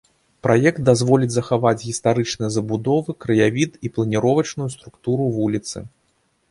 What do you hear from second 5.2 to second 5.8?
вуліцы.